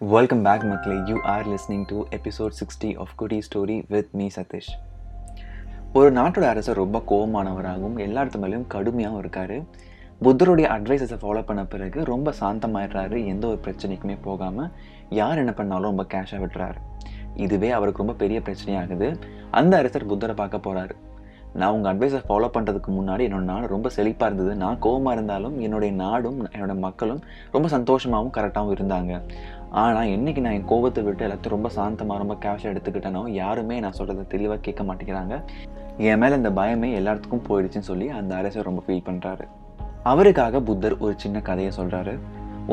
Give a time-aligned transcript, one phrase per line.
[0.00, 0.96] Welcome back மக்களே.
[1.06, 4.68] You are listening to episode sixty of குடி story with me Sathish
[5.92, 9.56] ஒரு நாட்டோட அரசர் ரொம்ப கோபமானவராகவும் எல்லா இடத்து மேலேயும் கடுமையாகவும் இருக்கார்.
[10.22, 13.26] புத்தருடைய அட்வைசஸை ஃபாலோ பண்ண பிறகு ரொம்ப சாந்தமாயிடுறாரு.
[13.26, 14.70] எந்த ஒரு பிரச்சனைக்குமே போகாமல்
[15.10, 16.78] யார் என்ன பண்ணாலும் ரொம்ப கேஷாக விட்டுறாரு.
[17.34, 19.10] இதுவே அவருக்கு ரொம்ப பெரிய பிரச்சனையாகுது.
[19.50, 20.96] அந்த அரசர் புத்தரை பார்க்க போகிறாரு
[21.52, 24.54] நான் உங்கள் அட்வைஸை ஃபாலோ பண்ணுறதுக்கு முன்னாடி என்னோடய நாடு ரொம்ப செழிப்பாக இருந்தது.
[24.54, 27.22] நான் கோவமாக இருந்தாலும் என்னுடைய நாடும் என்னோட மக்களும்
[27.54, 29.12] ரொம்ப சந்தோஷமாகவும் கரெக்டாகவும் இருந்தாங்க.
[29.82, 34.26] ஆனால் என்னைக்கு நான் என் கோபத்தை விட்டு எல்லாத்தையும் ரொம்ப சாந்தமாக ரொம்ப கேஷாக எடுத்துக்கிட்டேனோ யாருமே நான் சொல்கிறத
[34.34, 35.36] தெளிவாக கேட்க மாட்டேங்கிறாங்க.
[36.08, 39.46] என் மேலே இந்த பயமே எல்லாத்துக்கும் போயிடுச்சுன்னு சொல்லி அந்த அரசர் ரொம்ப ஃபீல் பண்ணுறாரு
[40.12, 42.14] அவருக்காக புத்தர் ஒரு சின்ன கதையை சொல்கிறாரு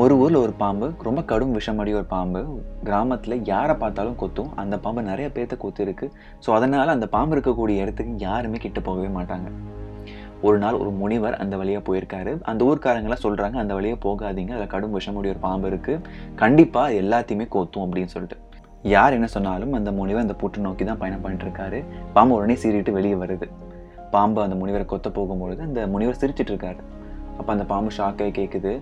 [0.01, 2.41] ஒரு ஊரில் ஒரு பாம்பு ரொம்ப கடும் விஷமடி ஒரு பாம்பு
[2.83, 4.49] கிராமத்தில் யாரை பார்த்தாலும் கொத்தும்.
[4.61, 6.11] அந்த பாம்பு நிறைய பேர்த்த கொத்து இருக்குது
[6.45, 9.49] ஸோ அதனால் அந்த பாம்பு இருக்கக்கூடிய இடத்துக்கு யாருமே கிட்ட போகவே மாட்டாங்க.
[10.47, 12.31] ஒரு நாள் ஒரு முனிவர் அந்த வழியாக போயிருக்காரு.
[12.51, 16.01] அந்த ஊர்க்காரங்களாம் சொல்கிறாங்க அந்த வழியாக போகாதீங்க அதில் கடும் விஷமுடைய ஒரு பாம்பு இருக்குது
[16.41, 18.39] கண்டிப்பாக எல்லாத்தையுமே கொத்தும் அப்படின்னு சொல்லிட்டு.
[18.95, 21.79] யார் என்ன சொன்னாலும் அந்த முனிவர் அந்த புற்று நோக்கி தான் பயணம் பண்ணிட்டு இருக்காரு
[22.17, 23.47] பாம்பு உடனே சீறிட்டு வெளியே வருது.
[24.15, 26.81] பாம்பு அந்த முனிவரை கொத்த போகும்பொழுது அந்த முனிவர் சிரிச்சிட்டு இருக்காரு
[27.37, 28.73] அப்போ அந்த பாம்பு ஷாக்காக கேட்குது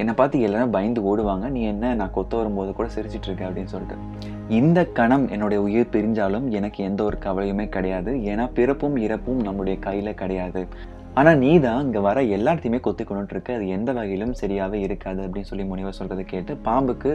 [0.00, 1.46] என்னை பார்த்து எல்லாரும் பயந்து ஓடுவாங்க.
[1.54, 3.96] நீ என்ன நான் கொத்த வரும்போது கூட சிரிச்சிட்டு இருக்க அப்படின்னு சொல்லிட்டு.
[4.58, 8.12] இந்த கணம் என்னுடைய உயிர் பிரிஞ்சாலும் எனக்கு எந்த ஒரு கவலையுமே கிடையாது.
[8.30, 10.62] ஏன்னா பிறப்பும் இறப்பும் நம்முடைய கையில் கிடையாது.
[11.18, 15.64] ஆனால் நீ தான் இங்கே வர எல்லாத்தையுமே கொத்தி கொண்டுட்டு அது எந்த வகையிலும் சரியாகவே இருக்காது அப்படின்னு சொல்லி
[15.64, 17.12] முனிவர் சொல்கிறத கேட்டு பாம்புக்கு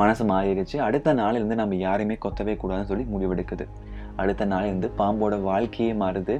[0.00, 0.76] மனசு மாறிடுச்சு.
[0.86, 3.64] அடுத்த நாளிலேருந்து நம்ம யாரையுமே கொத்தவே கூடாதுன்னு சொல்லி முடிவெடுக்குது.
[4.16, 6.36] அடுத்த நாளிலேருந்து பாம்போட வாழ்க்கையே மாறுது.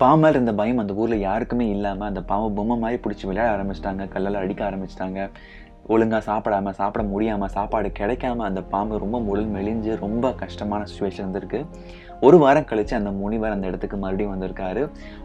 [0.00, 4.08] பாம்பால் இருந்த பயம் அந்த ஊரில் யாருக்குமே இல்லாமல் அந்த பாம்பு பொம்மை மாதிரி பிடிச்சி விளையாட ஆரம்பிச்சிட்டாங்க.
[4.14, 5.20] கல்லால் அடிக்க ஆரம்பிச்சிட்டாங்க.
[5.94, 11.60] ஒழுங்காக சாப்பிடாம சாப்பிட முடியாமல் சாப்பாடு கிடைக்காம அந்த பாம்பு ரொம்ப முழு மெலிஞ்சு ரொம்ப கஷ்டமான சுச்சுவேஷன் வந்திருக்கு
[12.26, 14.82] ஒரு வாரம் கழித்து அந்த முனிவர் அந்த இடத்துக்கு மறுபடியும் வந்திருக்காரு.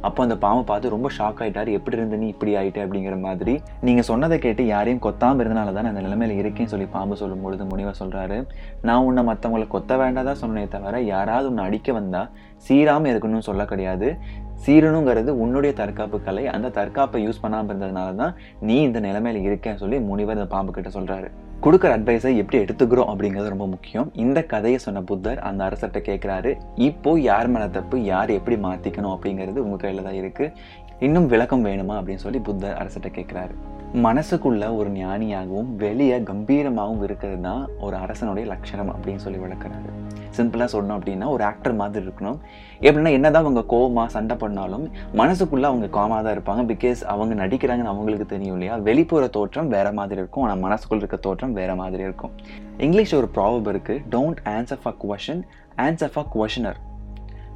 [0.08, 3.54] அப்போ அந்த பாம்பை பார்த்து ரொம்ப ஷாக் ஆகிட்டார் எப்படி இருந்து நீ இப்படி ஆகிட்டே அப்படிங்கிற மாதிரி.
[3.88, 8.40] நீங்கள் சொன்னதை கேட்டு யாரையும் கொத்தாமல் இருந்தனால தான் அந்த நிலைமையில் இருக்கேன்னு சொல்லி பாம்பு சொல்லும்பொழுது முனிவர் சொல்கிறாரு
[8.90, 12.30] நான் உன்னை மற்றவங்களை கொத்த வேண்டாதான் சொன்னே தவிர யாராவது உன்னை அடிக்க வந்தால்
[12.68, 14.10] சீராமல் இருக்கணும்னு சொல்ல கிடையாது.
[14.66, 16.44] சீரணுங்கிறது உன்னுடைய தற்காப்பு கலை.
[16.56, 18.36] அந்த தற்காப்பை யூஸ் பண்ணாமல் இருந்ததுனால தான்
[18.68, 21.30] நீ இந்த நிலைமையில இருக்கேன்னு சொல்லி முனிவர் இந்த பாம்பு கிட்ட சொல்கிறாரு
[21.66, 24.08] கொடுக்குற அட்வைஸை எப்படி எடுத்துக்கிறோம் அப்படிங்கிறது ரொம்ப முக்கியம்.
[24.24, 26.52] இந்த கதையை சொன்ன புத்தர் அந்த அரசர்கிட்ட கேட்குறாரு
[26.90, 30.54] இப்போ யார் மேலே தப்பு யார் எப்படி மாற்றிக்கணும் அப்படிங்கிறது உங்கள் கையில் தான் இருக்குது
[31.08, 33.54] இன்னும் விளக்கம் வேணுமா அப்படின்னு சொல்லி புத்தர் அரசர்கிட்ட கேட்குறாரு
[34.08, 39.90] மனசுக்குள்ள ஒரு ஞானியாகவும் வெளியே கம்பீரமாகவும் இருக்கிறது தான் ஒரு அரசனுடைய லட்சணம் அப்படின்னு சொல்லி விளக்குறாரு.
[40.38, 42.38] சிம்பிளாக சொல்லணும் அப்படின்னா ஒரு ஆக்டர் மாதிரி இருக்கணும்.
[42.82, 44.86] எப்படின்னா என்னதான் அவங்க கோவமாக சண்டை பண்ணாலும்
[45.22, 46.64] மனசுக்குள்ளே அவங்க காமாக தான் இருப்பாங்க.
[46.74, 48.76] பிகாஸ் அவங்க நடிக்கிறாங்கன்னு அவங்களுக்கு தெரியும் இல்லையா?
[48.90, 50.44] வெளிப்புற தோற்றம் வேறு மாதிரி இருக்கும்.
[50.44, 52.36] ஆனால் மனசுக்குள்ள இருக்க தோற்றம் வேறு மாதிரி இருக்கும்.
[52.78, 55.44] இங்கிலீஷ் ஒரு ப்ராபப் இருக்குது don't answer for question
[55.78, 56.80] answer for questioner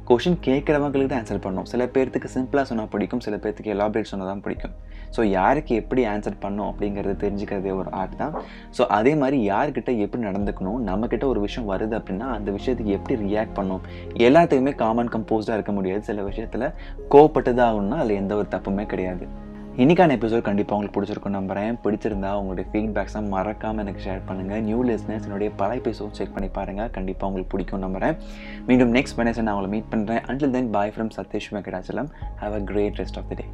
[0.08, 4.42] question கேட்குறவங்களுக்கு தான் ஆன்சர் பண்ணணும் சில பேர்த்துக்கு சிம்பிளாக சொன்னால் பிடிக்கும் சில பேர்த்துக்கு எலாபரேட் சொன்னால் தான்
[4.44, 4.74] பிடிக்கும்.
[5.16, 8.34] ஸோ யாருக்கு எப்படி ஆன்சர் பண்ணும் அப்படிங்கிறது தெரிஞ்சுக்கிறதே ஒரு ஆர்ட் தான்.
[8.76, 13.56] ஸோ அதே மாதிரி யார்கிட்ட எப்படி நடந்துக்கணும் நம்மக்கிட்ட ஒரு விஷயம் வருது அப்படின்னா அந்த விஷயத்துக்கு எப்படி ரியாக்ட்
[13.58, 13.82] பண்ணும்?
[14.28, 16.04] எல்லாத்துக்குமே காமன் கம்போஸ்டாக இருக்க முடியாது.
[16.10, 16.68] சில விஷயத்தில்
[17.14, 19.26] கோவப்பட்டு தான் ஆகணும்னா அதில் எந்த ஒரு தப்புமே கிடையாது.
[19.82, 21.74] இன்றைக்கான எபிசோட் கண்டிப்பாக உங்களுக்கு பிடிச்சிருக்கும் நம்புறேன்.
[21.84, 26.90] பிடிச்சிருந்தா உங்களுடைய ஃபீட்பேக்ஸை மறக்காமல் எனக்கு ஷேர் பண்ணுங்கள் நியூ லிஸ்னஸ் என்னுடைய பல எபிசோட் செக் பண்ணி பாருங்கள்
[26.90, 28.16] கண்டிப்பாக உங்களுக்கு பிடிக்கும் நம்புறேன்.
[28.66, 32.10] மீண்டும் நெக்ஸ்ட் வெனஸ்டே நான் உங்களை மீட் பண்ணுறேன் until then bye from Sathish Venkatachalam.
[32.42, 33.46] Have a great rest of the day